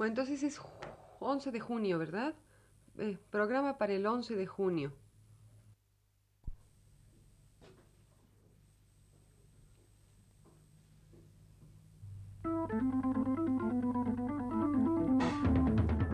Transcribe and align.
Bueno, 0.00 0.12
entonces 0.12 0.42
es 0.44 0.58
11 1.18 1.50
de 1.50 1.60
junio, 1.60 1.98
¿verdad? 1.98 2.32
Eh, 2.96 3.18
programa 3.28 3.76
para 3.76 3.92
el 3.92 4.06
11 4.06 4.34
de 4.34 4.46
junio. 4.46 4.94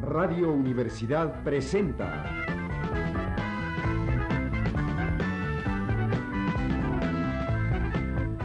Radio 0.03 0.53
Universidad 0.53 1.45
presenta 1.45 2.25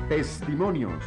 Testimonios. 0.07 1.03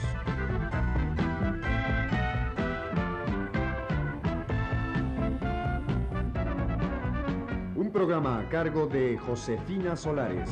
Programa 7.95 8.41
a 8.41 8.49
cargo 8.49 8.89
de 8.89 9.17
Josefina 9.17 9.95
Solares. 9.95 10.51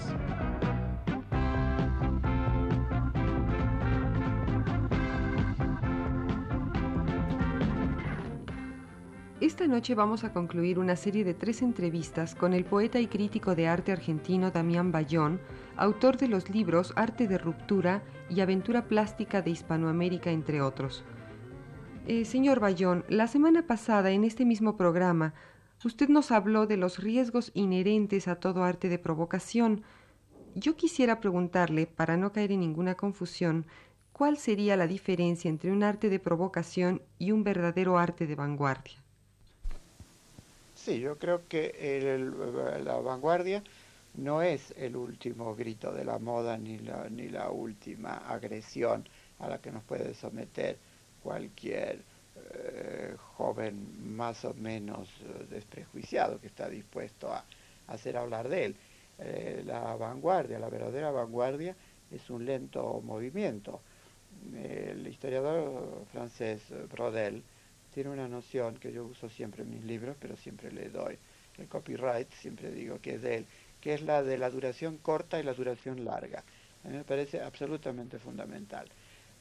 Esta 9.40 9.66
noche 9.66 9.96
vamos 9.96 10.22
a 10.22 10.32
concluir 10.32 10.78
una 10.78 10.94
serie 10.94 11.24
de 11.24 11.34
tres 11.34 11.62
entrevistas 11.62 12.36
con 12.36 12.52
el 12.52 12.64
poeta 12.64 13.00
y 13.00 13.08
crítico 13.08 13.56
de 13.56 13.66
arte 13.66 13.90
argentino 13.90 14.52
Damián 14.52 14.92
Bayón, 14.92 15.40
autor 15.76 16.18
de 16.18 16.28
los 16.28 16.48
libros 16.48 16.92
Arte 16.94 17.26
de 17.26 17.38
Ruptura 17.38 18.04
y 18.30 18.40
Aventura 18.40 18.86
Plástica 18.86 19.42
de 19.42 19.50
Hispanoamérica, 19.50 20.30
entre 20.30 20.62
otros. 20.62 21.04
Eh, 22.06 22.24
señor 22.24 22.60
Bayón, 22.60 23.04
la 23.08 23.26
semana 23.26 23.66
pasada 23.66 24.12
en 24.12 24.22
este 24.22 24.44
mismo 24.44 24.76
programa, 24.76 25.34
usted 25.84 26.08
nos 26.08 26.30
habló 26.30 26.66
de 26.66 26.76
los 26.76 26.98
riesgos 26.98 27.50
inherentes 27.54 28.28
a 28.28 28.36
todo 28.36 28.64
arte 28.64 28.88
de 28.88 28.98
provocación. 28.98 29.82
Yo 30.54 30.76
quisiera 30.76 31.20
preguntarle, 31.20 31.86
para 31.86 32.16
no 32.16 32.32
caer 32.32 32.52
en 32.52 32.60
ninguna 32.60 32.94
confusión, 32.94 33.66
¿cuál 34.12 34.36
sería 34.36 34.76
la 34.76 34.86
diferencia 34.86 35.48
entre 35.48 35.72
un 35.72 35.82
arte 35.82 36.08
de 36.08 36.18
provocación 36.18 37.02
y 37.18 37.32
un 37.32 37.42
verdadero 37.42 37.98
arte 37.98 38.26
de 38.26 38.34
vanguardia? 38.34 39.02
Sí, 40.74 41.00
yo 41.00 41.16
creo 41.16 41.46
que 41.48 42.20
la 42.84 42.96
vanguardia 42.96 43.62
no 44.14 44.42
es 44.42 44.74
el 44.76 44.96
último 44.96 45.54
grito 45.54 45.92
de 45.92 46.04
la 46.04 46.18
moda 46.18 46.58
ni 46.58 46.78
la, 46.78 47.08
ni 47.08 47.28
la 47.28 47.50
última 47.50 48.16
agresión 48.16 49.08
a 49.38 49.48
la 49.48 49.58
que 49.58 49.70
nos 49.70 49.82
puede 49.84 50.14
someter 50.14 50.78
cualquier 51.22 52.02
eh, 52.34 53.14
joven 53.36 54.16
más 54.16 54.44
o 54.44 54.54
menos 54.54 55.08
eh, 55.20 55.46
desprejuiciado 55.50 56.40
que 56.40 56.46
está 56.46 56.68
dispuesto 56.68 57.32
a, 57.32 57.44
hacer 57.88 58.16
hablar 58.16 58.48
de 58.48 58.64
él. 58.66 58.76
Eh, 59.18 59.62
la 59.66 59.96
vanguardia, 59.96 60.58
la 60.58 60.70
verdadera 60.70 61.10
vanguardia, 61.10 61.76
es 62.10 62.30
un 62.30 62.44
lento 62.46 63.00
movimiento. 63.04 63.80
El 64.54 65.06
historiador 65.06 66.06
francés 66.10 66.62
Brodel 66.90 67.42
tiene 67.92 68.10
una 68.10 68.28
noción 68.28 68.76
que 68.76 68.92
yo 68.92 69.04
uso 69.04 69.28
siempre 69.28 69.62
en 69.62 69.70
mis 69.70 69.84
libros, 69.84 70.16
pero 70.18 70.36
siempre 70.36 70.72
le 70.72 70.88
doy 70.88 71.18
el 71.58 71.68
copyright, 71.68 72.30
siempre 72.32 72.70
digo 72.70 72.98
que 73.00 73.16
es 73.16 73.22
de 73.22 73.36
él, 73.36 73.46
que 73.80 73.94
es 73.94 74.02
la 74.02 74.22
de 74.22 74.38
la 74.38 74.48
duración 74.48 74.96
corta 74.96 75.38
y 75.38 75.42
la 75.42 75.52
duración 75.52 76.04
larga. 76.04 76.42
A 76.84 76.88
mí 76.88 76.96
me 76.96 77.04
parece 77.04 77.40
absolutamente 77.42 78.18
fundamental. 78.18 78.88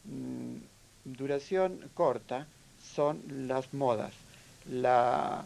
Mm, 0.03 0.57
duración 1.05 1.89
corta 1.93 2.47
son 2.95 3.21
las 3.47 3.73
modas, 3.73 4.13
las 4.69 5.45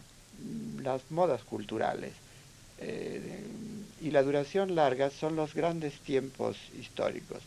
modas 1.10 1.42
culturales. 1.42 2.12
Eh, 2.78 3.44
y 4.02 4.10
la 4.10 4.22
duración 4.22 4.74
larga 4.74 5.10
son 5.10 5.36
los 5.36 5.54
grandes 5.54 5.94
tiempos 6.00 6.56
históricos. 6.78 7.38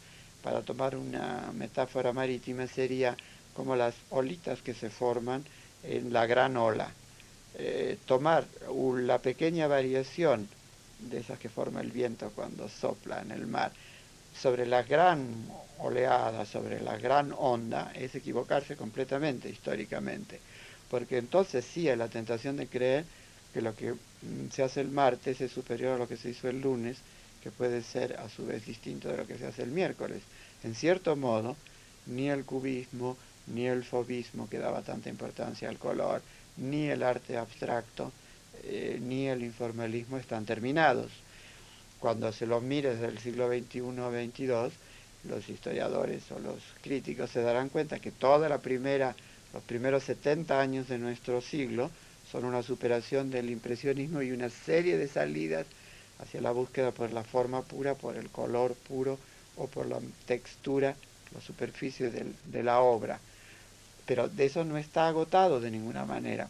Para 0.44 0.62
tomar 0.62 0.96
una 0.96 1.52
metáfora 1.54 2.14
marítima 2.14 2.66
sería 2.68 3.16
como 3.54 3.76
las 3.76 3.94
olitas 4.10 4.62
que 4.62 4.74
se 4.74 4.90
forman 4.90 5.44
en 5.84 6.12
la 6.14 6.26
gran 6.26 6.58
ola. 6.58 6.92
Eh, 7.56 7.98
tomar 8.06 8.46
la 9.04 9.20
pequeña 9.20 9.68
variación 9.68 10.48
de 11.00 11.20
esas 11.20 11.40
que 11.40 11.50
forma 11.50 11.82
el 11.82 11.92
viento 11.92 12.32
cuando 12.36 12.70
sopla 12.70 13.22
en 13.22 13.32
el 13.32 13.48
mar 13.48 13.72
sobre 14.34 14.66
la 14.66 14.84
gran 14.84 15.48
oleada, 15.80 16.46
sobre 16.46 16.82
la 16.82 16.98
gran 16.98 17.34
onda, 17.38 17.92
es 17.96 18.16
equivocarse 18.16 18.76
completamente 18.76 19.50
históricamente. 19.50 20.40
Porque 20.90 21.18
entonces 21.18 21.66
sí 21.66 21.88
hay 21.90 21.98
la 21.98 22.08
tentación 22.08 22.58
de 22.58 22.68
creer 22.68 23.06
que 23.54 23.62
lo 23.62 23.76
que 23.76 23.94
mm, 23.94 24.50
se 24.52 24.64
hace 24.64 24.82
el 24.82 24.90
martes 24.90 25.42
es 25.42 25.52
superior 25.52 25.96
a 25.96 25.98
lo 25.98 26.08
que 26.08 26.18
se 26.18 26.30
hizo 26.30 26.50
el 26.50 26.62
lunes, 26.62 26.98
que 27.42 27.52
puede 27.52 27.82
ser 27.84 28.18
a 28.20 28.28
su 28.30 28.46
vez 28.46 28.66
distinto 28.66 29.10
de 29.10 29.18
lo 29.18 29.28
que 29.28 29.38
se 29.38 29.48
hace 29.48 29.64
el 29.64 29.72
miércoles. 29.72 30.22
En 30.64 30.76
cierto 30.76 31.16
modo, 31.16 31.56
ni 32.08 32.30
el 32.30 32.44
cubismo, 32.44 33.18
ni 33.48 33.68
el 33.68 33.84
fobismo 33.84 34.50
que 34.50 34.60
daba 34.60 34.82
tanta 34.82 35.10
importancia 35.10 35.70
al 35.70 35.78
color, 35.78 36.22
ni 36.58 36.90
el 36.90 37.04
arte 37.04 37.38
abstracto, 37.38 38.12
eh, 38.64 39.00
ni 39.02 39.28
el 39.28 39.44
informalismo 39.44 40.18
están 40.18 40.46
terminados. 40.46 41.12
Cuando 42.00 42.32
se 42.32 42.46
los 42.46 42.62
mire 42.62 42.96
desde 42.96 43.08
el 43.08 43.20
siglo 43.20 43.48
XXI 43.48 43.82
o 43.82 44.12
XXII, 44.12 44.72
los 45.26 45.50
historiadores 45.50 46.32
o 46.32 46.40
los 46.40 46.58
críticos 46.82 47.30
se 47.30 47.42
darán 47.42 47.70
cuenta 47.70 48.00
que 48.00 48.12
toda 48.12 48.48
la 48.48 48.60
primera, 48.60 49.16
los 49.54 49.64
primeros 49.64 50.04
70 50.04 50.60
años 50.60 50.88
de 50.88 50.98
nuestro 50.98 51.42
siglo 51.42 51.92
son 52.32 52.46
una 52.46 52.64
superación 52.64 53.30
del 53.32 53.50
impresionismo 53.50 54.22
y 54.22 54.32
una 54.32 54.50
serie 54.50 54.98
de 54.98 55.08
salidas 55.08 55.66
hacia 56.20 56.42
la 56.42 56.52
búsqueda 56.52 56.92
por 56.92 57.12
la 57.12 57.24
forma 57.24 57.62
pura, 57.64 57.96
por 57.96 58.16
el 58.16 58.30
color 58.30 58.76
puro 58.76 59.18
o 59.58 59.68
por 59.68 59.88
la 59.88 60.00
textura, 60.26 60.96
la 61.34 61.42
superficie 61.42 62.10
de 62.10 62.64
la 62.64 62.80
obra 62.80 63.20
pero 64.10 64.28
de 64.28 64.46
eso 64.46 64.66
no 64.66 64.80
está 64.80 65.08
agotado 65.08 65.62
de 65.62 65.70
ninguna 65.70 66.04
manera. 66.04 66.50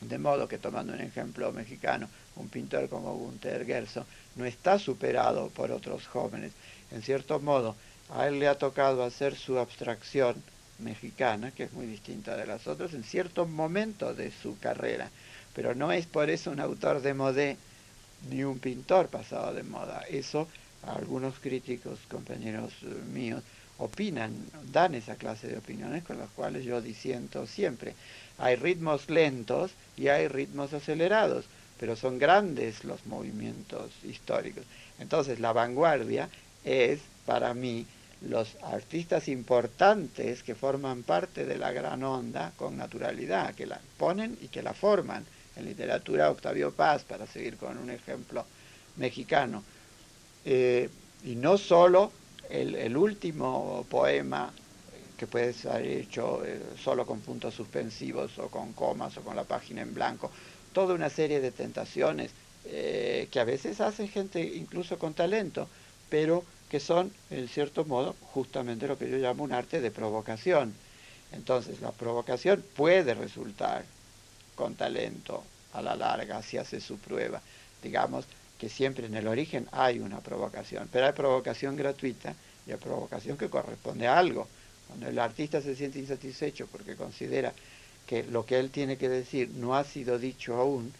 De 0.00 0.18
modo 0.18 0.46
que, 0.46 0.58
tomando 0.58 0.92
un 0.92 1.00
ejemplo 1.00 1.52
mexicano, 1.52 2.08
un 2.36 2.48
pintor 2.48 2.88
como 2.88 3.16
Gunther 3.16 3.66
Gerso 3.66 4.06
no 4.36 4.44
está 4.44 4.78
superado 4.78 5.48
por 5.48 5.72
otros 5.72 6.06
jóvenes. 6.06 6.52
En 6.92 7.02
cierto 7.02 7.40
modo, 7.40 7.74
a 8.10 8.28
él 8.28 8.38
le 8.38 8.48
ha 8.48 8.56
tocado 8.56 9.02
hacer 9.02 9.34
su 9.34 9.58
abstracción 9.58 10.42
mexicana, 10.78 11.50
que 11.50 11.64
es 11.64 11.72
muy 11.72 11.86
distinta 11.86 12.36
de 12.36 12.46
las 12.46 12.66
otras, 12.66 12.94
en 12.94 13.02
cierto 13.02 13.46
momento 13.46 14.14
de 14.14 14.30
su 14.30 14.58
carrera. 14.58 15.10
Pero 15.54 15.74
no 15.74 15.90
es 15.90 16.06
por 16.06 16.30
eso 16.30 16.52
un 16.52 16.60
autor 16.60 17.02
de 17.02 17.14
modé 17.14 17.56
ni 18.30 18.44
un 18.44 18.58
pintor 18.58 19.08
pasado 19.08 19.52
de 19.52 19.64
moda. 19.64 20.02
Eso 20.08 20.48
a 20.84 20.92
algunos 20.92 21.34
críticos, 21.40 21.98
compañeros 22.08 22.72
eh, 22.82 22.86
míos, 23.12 23.42
opinan, 23.78 24.32
dan 24.72 24.94
esa 24.94 25.16
clase 25.16 25.48
de 25.48 25.58
opiniones 25.58 26.04
con 26.04 26.18
las 26.18 26.28
cuales 26.30 26.64
yo 26.64 26.80
disiento 26.80 27.46
siempre. 27.46 27.94
Hay 28.38 28.56
ritmos 28.56 29.08
lentos 29.08 29.72
y 29.96 30.08
hay 30.08 30.28
ritmos 30.28 30.72
acelerados, 30.72 31.46
pero 31.78 31.96
son 31.96 32.18
grandes 32.18 32.84
los 32.84 33.06
movimientos 33.06 33.90
históricos. 34.04 34.64
Entonces 34.98 35.40
la 35.40 35.52
vanguardia 35.52 36.28
es 36.64 37.00
para 37.24 37.54
mí 37.54 37.86
los 38.20 38.56
artistas 38.62 39.28
importantes 39.28 40.42
que 40.42 40.56
forman 40.56 41.04
parte 41.04 41.46
de 41.46 41.56
la 41.56 41.70
gran 41.70 42.02
onda 42.02 42.52
con 42.56 42.76
naturalidad, 42.76 43.54
que 43.54 43.66
la 43.66 43.80
ponen 43.96 44.36
y 44.40 44.48
que 44.48 44.62
la 44.62 44.74
forman. 44.74 45.24
En 45.54 45.64
literatura 45.64 46.30
Octavio 46.30 46.70
Paz, 46.70 47.02
para 47.02 47.26
seguir 47.26 47.56
con 47.56 47.78
un 47.78 47.90
ejemplo 47.90 48.44
mexicano. 48.96 49.64
Eh, 50.44 50.88
y 51.24 51.34
no 51.34 51.58
solo 51.58 52.12
el, 52.50 52.96
último 52.96 53.84
poema 53.88 54.52
que 55.16 55.26
puede 55.26 55.52
ser 55.52 55.84
hecho 55.86 56.44
eh, 56.44 56.60
solo 56.82 57.04
con 57.04 57.20
puntos 57.20 57.54
suspensivos 57.54 58.38
o 58.38 58.48
con 58.48 58.72
comas 58.72 59.16
o 59.16 59.22
con 59.22 59.36
la 59.36 59.44
página 59.44 59.82
en 59.82 59.94
blanco, 59.94 60.30
toda 60.72 60.94
una 60.94 61.10
serie 61.10 61.40
de 61.40 61.50
tentaciones 61.50 62.30
eh, 62.64 63.28
que 63.30 63.40
a 63.40 63.44
veces 63.44 63.80
hacen 63.80 64.08
gente 64.08 64.40
incluso 64.40 64.98
con 64.98 65.14
talento, 65.14 65.68
pero 66.08 66.44
que 66.70 66.80
son, 66.80 67.10
en 67.30 67.48
cierto 67.48 67.84
modo, 67.84 68.14
justamente 68.32 68.86
lo 68.86 68.98
que 68.98 69.10
yo 69.10 69.16
llamo 69.16 69.42
un 69.42 69.52
arte 69.52 69.80
de 69.80 69.90
provocación. 69.90 70.74
Entonces, 71.32 71.80
la 71.80 71.92
provocación 71.92 72.64
puede 72.76 73.14
resultar 73.14 73.84
con 74.54 74.74
talento 74.74 75.42
a 75.72 75.82
la 75.82 75.96
larga 75.96 76.42
si 76.42 76.58
hace 76.58 76.80
su 76.80 76.98
prueba. 76.98 77.40
Digamos, 77.82 78.26
que 78.58 78.68
siempre 78.68 79.06
en 79.06 79.14
el 79.14 79.28
origen 79.28 79.68
hay 79.72 80.00
una 80.00 80.20
provocación, 80.20 80.88
pero 80.92 81.06
hay 81.06 81.12
provocación 81.12 81.76
gratuita 81.76 82.34
y 82.68 82.72
hay 82.72 82.78
provocación 82.78 83.38
que 83.38 83.48
corresponde 83.48 84.06
a 84.06 84.18
algo. 84.18 84.46
Cuando 84.86 85.08
el 85.08 85.18
artista 85.18 85.60
se 85.60 85.74
siente 85.74 85.98
insatisfecho 85.98 86.66
porque 86.66 86.96
considera 86.96 87.52
que 88.06 88.22
lo 88.24 88.44
que 88.44 88.58
él 88.58 88.70
tiene 88.70 88.96
que 88.96 89.08
decir 89.08 89.50
no 89.50 89.74
ha 89.74 89.84
sido 89.84 90.18
dicho 90.18 90.54
aún, 90.54 90.92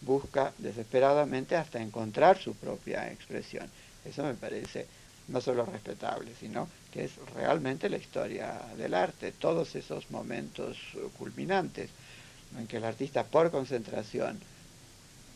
busca 0.00 0.52
desesperadamente 0.58 1.56
hasta 1.56 1.80
encontrar 1.80 2.38
su 2.38 2.54
propia 2.54 3.10
expresión. 3.12 3.68
Eso 4.04 4.22
me 4.22 4.34
parece 4.34 4.86
no 5.28 5.40
solo 5.40 5.64
respetable, 5.64 6.32
sino 6.38 6.68
que 6.92 7.04
es 7.04 7.16
realmente 7.34 7.88
la 7.88 7.96
historia 7.96 8.60
del 8.76 8.94
arte, 8.94 9.32
todos 9.32 9.74
esos 9.74 10.10
momentos 10.10 10.78
culminantes. 11.18 11.90
en 12.56 12.66
que 12.68 12.76
el 12.76 12.84
artista 12.84 13.24
por 13.24 13.50
concentración 13.50 14.38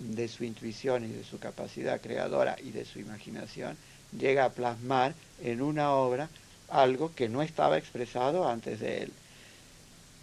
de 0.01 0.29
su 0.29 0.45
intuición 0.45 1.05
y 1.05 1.09
de 1.09 1.25
su 1.25 1.39
capacidad 1.39 2.01
creadora 2.01 2.57
y 2.63 2.71
de 2.71 2.85
su 2.85 2.99
imaginación 2.99 3.77
llega 4.19 4.47
a 4.47 4.51
plasmar 4.51 5.15
en 5.43 5.63
una 5.63 5.93
obra 5.93 6.29
algo 6.69 7.15
que 7.15 7.29
no 7.29 7.43
estaba 7.43 7.79
expresado 7.79 8.49
antes 8.49 8.81
de 8.81 9.03
él. 9.05 9.13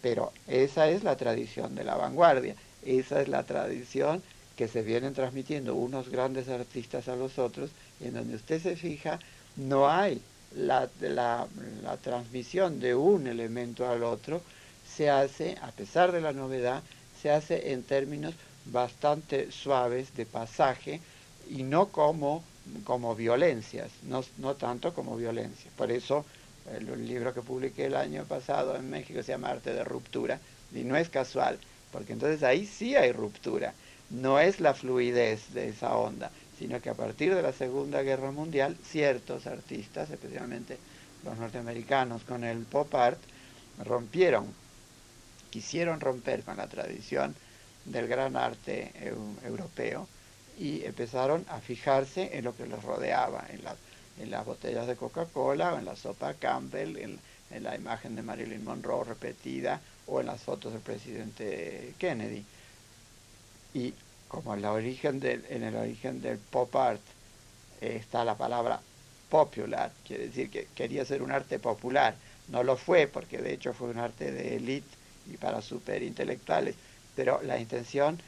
Pero 0.01 0.33
esa 0.47 0.89
es 0.89 1.03
la 1.03 1.15
tradición 1.15 1.75
de 1.75 1.83
la 1.83 1.95
vanguardia, 1.95 2.55
esa 2.85 3.21
es 3.21 3.27
la 3.27 3.43
tradición 3.43 4.21
que 4.55 4.67
se 4.67 4.81
vienen 4.81 5.13
transmitiendo 5.13 5.75
unos 5.75 6.09
grandes 6.09 6.49
artistas 6.49 7.07
a 7.07 7.15
los 7.15 7.37
otros, 7.37 7.69
en 8.01 8.15
donde 8.15 8.35
usted 8.35 8.61
se 8.61 8.75
fija, 8.75 9.19
no 9.55 9.89
hay 9.89 10.21
la, 10.55 10.89
la, 11.01 11.47
la 11.83 11.97
transmisión 11.97 12.79
de 12.79 12.95
un 12.95 13.27
elemento 13.27 13.87
al 13.87 14.03
otro, 14.03 14.41
se 14.95 15.09
hace, 15.09 15.57
a 15.61 15.71
pesar 15.71 16.11
de 16.11 16.21
la 16.21 16.33
novedad, 16.33 16.81
se 17.21 17.29
hace 17.29 17.73
en 17.73 17.83
términos 17.83 18.33
bastante 18.71 19.51
suaves 19.51 20.15
de 20.15 20.25
pasaje 20.25 21.01
y 21.49 21.63
no 21.63 21.87
como, 21.87 22.43
como 22.83 23.15
violencias, 23.15 23.91
no, 24.03 24.23
no 24.37 24.55
tanto 24.55 24.93
como 24.93 25.15
violencia. 25.15 25.71
Por 25.77 25.91
eso 25.91 26.25
el, 26.75 27.07
libro 27.07 27.33
que 27.33 27.41
publiqué 27.41 27.85
el 27.85 27.95
año 27.95 28.25
pasado 28.25 28.75
en 28.75 28.89
México 28.89 29.23
se 29.23 29.31
llama 29.31 29.49
Arte 29.49 29.73
de 29.73 29.83
Ruptura 29.83 30.39
y 30.73 30.83
no 30.83 30.97
es 30.97 31.09
casual, 31.09 31.57
porque 31.91 32.13
entonces 32.13 32.43
ahí 32.43 32.65
sí 32.65 32.95
hay 32.95 33.11
ruptura. 33.11 33.73
No 34.09 34.39
es 34.39 34.59
la 34.59 34.73
fluidez 34.73 35.53
de 35.53 35.69
esa 35.69 35.95
onda, 35.95 36.31
sino 36.57 36.81
que 36.81 36.89
a 36.89 36.93
partir 36.93 37.35
de 37.35 37.41
la 37.41 37.53
Segunda 37.53 38.01
Guerra 38.01 38.31
Mundial 38.31 38.77
ciertos 38.83 39.47
artistas, 39.47 40.09
especialmente 40.09 40.77
los 41.23 41.37
norteamericanos 41.37 42.23
con 42.23 42.43
el 42.43 42.59
pop 42.59 42.93
art, 42.95 43.19
rompieron, 43.83 44.45
quisieron 45.49 45.99
romper 45.99 46.43
con 46.43 46.57
la 46.57 46.67
tradición 46.67 47.35
del 47.87 48.07
gran 48.07 48.35
arte 48.35 48.91
europeo 49.43 50.07
y 50.59 50.83
empezaron 50.83 51.45
a 51.49 51.59
fijarse 51.59 52.37
en 52.37 52.43
lo 52.43 52.55
que 52.55 52.65
los 52.65 52.83
rodeaba, 52.83 53.45
en, 53.49 54.31
las 54.31 54.45
botellas 54.45 54.87
de 54.87 54.95
Coca-Cola 54.95 55.73
o 55.73 55.79
en 55.79 55.85
la 55.85 55.95
sopa 55.95 56.33
Campbell, 56.33 56.97
en, 56.97 57.19
la 57.63 57.75
imagen 57.75 58.15
de 58.15 58.23
Marilyn 58.23 58.63
Monroe 58.63 59.05
repetida 59.05 59.79
o 60.07 60.19
en 60.19 60.25
las 60.25 60.41
fotos 60.41 60.73
del 60.73 60.81
presidente 60.81 61.93
Kennedy. 61.97 62.43
Y 63.73 63.93
como 64.27 64.53
en, 64.53 64.59
el 64.59 65.75
origen 65.75 66.21
del 66.21 66.37
pop 66.39 66.75
art 66.75 67.01
está 67.79 68.25
la 68.25 68.35
palabra 68.35 68.81
popular, 69.29 69.91
quiere 70.05 70.27
decir 70.27 70.49
que 70.49 70.67
quería 70.75 71.05
ser 71.05 71.21
un 71.21 71.31
arte 71.31 71.59
popular. 71.59 72.15
No 72.49 72.63
lo 72.63 72.75
fue, 72.75 73.07
porque 73.07 73.37
de 73.37 73.53
hecho 73.53 73.73
fue 73.73 73.89
un 73.89 73.99
arte 73.99 74.31
de 74.31 74.55
élite 74.55 74.87
y 75.31 75.37
para 75.37 75.61
superintelectuales, 75.61 76.75
pero 77.17 77.41
la 77.41 77.59
intención 77.59 78.19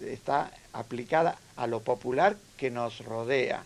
está 0.00 0.52
aplicada 0.74 1.38
a 1.56 1.66
lo 1.66 1.80
popular 1.80 2.36
que 2.58 2.70
nos 2.70 2.98
rodea. 3.04 3.64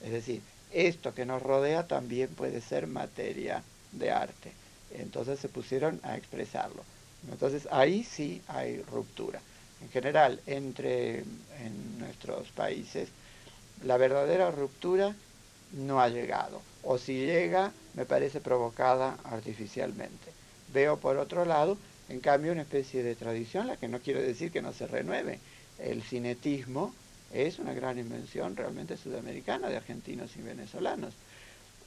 Es 0.00 0.12
decir, 0.12 0.40
esto 0.72 1.12
que 1.12 1.26
nos 1.26 1.42
rodea 1.42 1.88
también 1.88 2.28
puede 2.28 2.60
ser 2.60 2.86
materia 2.86 3.64
de 3.90 4.12
arte. 4.12 4.52
Entonces 4.92 5.40
se 5.40 5.48
pusieron 5.48 6.00
a 6.04 6.16
expresarlo. 6.16 6.84
Entonces 7.28 7.66
ahí 7.72 8.04
sí 8.04 8.42
hay 8.46 8.80
ruptura. 8.82 9.40
En 9.82 9.90
general, 9.90 10.40
entre 10.46 11.18
en 11.18 11.98
nuestros 11.98 12.48
países, 12.52 13.08
la 13.82 13.96
verdadera 13.96 14.52
ruptura 14.52 15.16
no 15.72 16.00
ha 16.00 16.08
llegado. 16.08 16.62
O 16.84 16.96
si 16.96 17.26
llega, 17.26 17.72
me 17.94 18.06
parece 18.06 18.40
provocada 18.40 19.18
artificialmente. 19.24 20.30
Veo 20.72 20.96
por 20.98 21.16
otro 21.16 21.44
lado 21.44 21.76
en 22.08 22.20
cambio, 22.20 22.52
una 22.52 22.62
especie 22.62 23.02
de 23.02 23.14
tradición, 23.14 23.66
la 23.66 23.76
que 23.76 23.88
no 23.88 24.00
quiere 24.00 24.22
decir 24.22 24.50
que 24.50 24.62
no 24.62 24.72
se 24.72 24.86
renueve. 24.86 25.38
El 25.78 26.02
cinetismo 26.02 26.94
es 27.32 27.58
una 27.58 27.74
gran 27.74 27.98
invención 27.98 28.56
realmente 28.56 28.96
sudamericana 28.96 29.68
de 29.68 29.76
argentinos 29.76 30.36
y 30.36 30.42
venezolanos, 30.42 31.14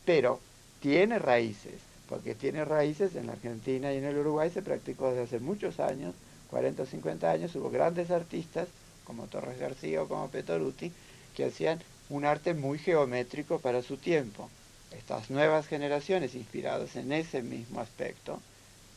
pero 0.05 0.39
tiene 0.81 1.19
raíces, 1.19 1.75
porque 2.09 2.35
tiene 2.35 2.65
raíces 2.65 3.15
en 3.15 3.27
la 3.27 3.33
Argentina 3.33 3.93
y 3.93 3.97
en 3.97 4.05
el 4.05 4.17
Uruguay 4.17 4.49
se 4.49 4.61
practicó 4.61 5.09
desde 5.09 5.23
hace 5.23 5.39
muchos 5.39 5.79
años, 5.79 6.13
40 6.49 6.83
o 6.83 6.85
50 6.85 7.31
años, 7.31 7.55
hubo 7.55 7.69
grandes 7.69 8.11
artistas 8.11 8.67
como 9.03 9.27
Torres 9.27 9.59
García 9.59 10.01
o 10.01 10.07
como 10.07 10.29
Petoruti, 10.29 10.91
que 11.35 11.45
hacían 11.45 11.79
un 12.09 12.25
arte 12.25 12.53
muy 12.53 12.79
geométrico 12.79 13.59
para 13.59 13.81
su 13.81 13.97
tiempo. 13.97 14.49
Estas 14.97 15.29
nuevas 15.29 15.67
generaciones 15.67 16.35
inspiradas 16.35 16.95
en 16.95 17.11
ese 17.11 17.41
mismo 17.41 17.79
aspecto, 17.79 18.41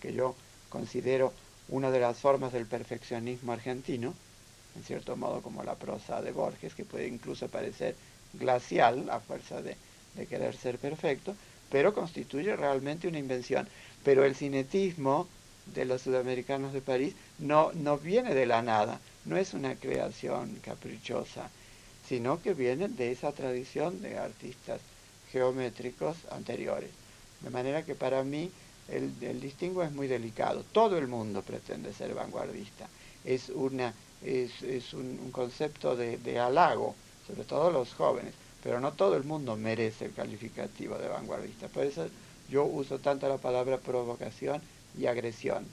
que 0.00 0.12
yo 0.12 0.34
considero 0.70 1.34
una 1.69 1.90
de 1.90 2.00
las 2.00 2.17
formas 2.17 2.52
del 2.52 2.67
perfeccionismo 2.67 3.52
argentino, 3.52 4.14
en 4.76 4.84
cierto 4.84 5.17
modo 5.17 5.43
como 5.43 5.62
la 5.62 5.75
prosa 5.75 6.22
de 6.22 6.32
Borges, 6.32 6.75
que 6.75 6.84
puede 6.84 7.06
incluso 7.06 7.49
parecer 7.49 7.94
glacial 8.32 9.11
a 9.11 9.20
fuerza 9.20 9.61
de, 9.61 9.76
querer 10.28 10.56
ser 10.56 10.78
perfecto, 10.78 11.34
pero 11.70 11.94
constituye 11.94 12.56
realmente 12.56 13.08
una 13.08 13.19
invención. 13.19 13.69
Pero 14.05 14.25
el 14.25 14.34
cinetismo 14.34 15.28
de 15.67 15.84
los 15.84 16.02
sudamericanos 16.02 16.72
de 16.72 16.81
París 16.81 17.14
no, 17.38 17.72
no 17.75 17.99
viene 17.99 18.34
de 18.34 18.46
la 18.46 18.62
nada, 18.62 19.00
no 19.25 19.37
es 19.37 19.55
una 19.55 19.75
creación 19.76 20.56
caprichosa, 20.62 21.50
sino 22.08 22.43
que 22.43 22.55
viene 22.55 22.88
de 22.88 23.12
esa 23.12 23.32
tradición 23.32 24.02
de 24.02 24.19
artistas 24.19 24.81
geométricos 25.31 26.17
anteriores. 26.31 26.90
De 27.40 27.50
manera 27.50 27.84
que 27.84 27.94
para 27.94 28.25
mí 28.25 28.50
el, 28.91 29.13
el, 29.21 29.41
distingo 29.41 29.83
es 29.83 29.93
muy 29.93 30.07
delicado. 30.07 30.65
Todo 30.73 30.99
el 30.99 31.09
mundo 31.09 31.43
pretende 31.43 31.93
ser 31.93 32.15
vanguardista. 32.15 32.89
Es, 33.25 33.49
una, 33.51 33.95
es, 34.25 34.63
es 34.63 34.95
un, 34.95 35.31
concepto 35.33 35.97
de, 35.97 36.19
de, 36.19 36.39
halago, 36.39 36.95
sobre 37.27 37.45
todo 37.45 37.71
los 37.71 37.95
jóvenes, 37.95 38.35
pero 38.63 38.81
no 38.81 38.93
todo 38.93 39.17
el 39.17 39.25
mundo 39.25 39.57
merece 39.57 40.07
el 40.07 40.13
calificativo 40.13 40.99
de 40.99 41.09
vanguardista. 41.09 41.69
Por 41.69 41.85
eso 41.85 42.07
yo 42.49 42.65
uso 42.65 42.99
tanto 42.99 43.29
la 43.29 43.39
palabra 43.39 43.79
provocación 43.79 44.61
y 44.99 45.07
agresión 45.07 45.65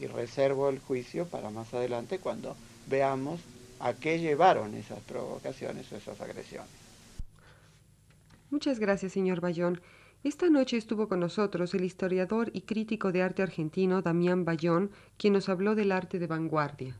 y 0.00 0.06
reservo 0.06 0.68
el 0.68 0.78
juicio 0.78 1.26
para 1.26 1.50
más 1.50 1.74
adelante 1.74 2.18
cuando 2.18 2.56
veamos 2.86 3.40
a 3.80 3.94
qué 3.94 4.18
llevaron 4.20 4.74
esas 4.74 5.00
provocaciones 5.00 5.90
o 5.92 5.96
esas 5.96 6.20
agresiones. 6.20 6.70
Muchas 8.50 8.78
gracias, 8.78 9.12
señor 9.12 9.40
Bayón. 9.40 9.80
Esta 10.22 10.50
noche 10.50 10.76
estuvo 10.76 11.08
con 11.08 11.18
nosotros 11.20 11.72
el 11.72 11.82
historiador 11.82 12.50
y 12.52 12.60
crítico 12.62 13.10
de 13.10 13.22
arte 13.22 13.42
argentino 13.42 14.02
Damián 14.02 14.44
Bayón, 14.44 14.90
quien 15.16 15.32
nos 15.32 15.48
habló 15.48 15.74
del 15.74 15.92
arte 15.92 16.18
de 16.18 16.26
vanguardia. 16.26 16.94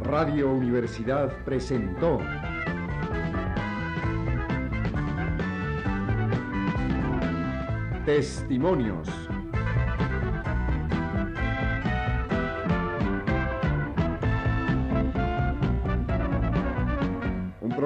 Radio 0.00 0.50
Universidad 0.50 1.44
presentó 1.44 2.18
Testimonios 8.06 9.08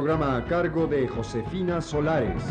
programa 0.00 0.38
a 0.38 0.44
cargo 0.46 0.86
de 0.86 1.06
Josefina 1.06 1.78
Solares. 1.82 2.42